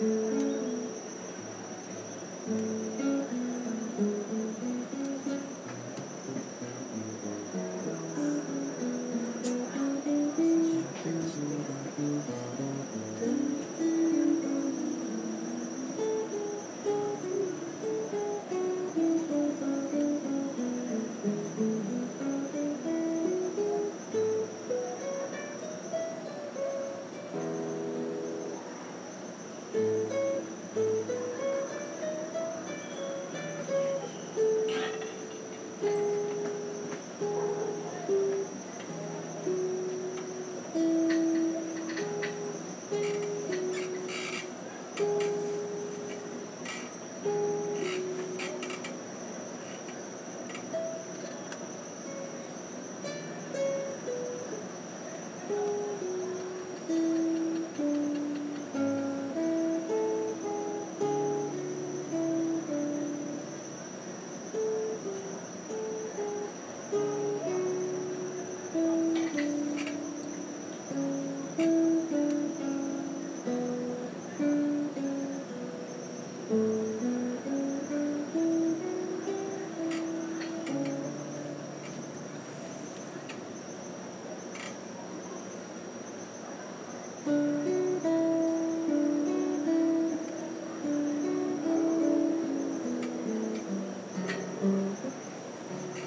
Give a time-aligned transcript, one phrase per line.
[0.00, 0.43] Música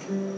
[0.10, 0.37] Mm-hmm.